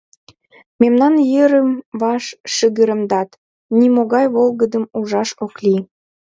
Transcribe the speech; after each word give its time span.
Мемнам 0.81 1.13
йырым-ваш 1.33 2.23
шыгыремдат, 2.53 3.29
нимогай 3.79 4.25
волгыдым 4.35 4.83
ужаш 4.99 5.29
ок 5.45 5.53
лий... 5.63 5.81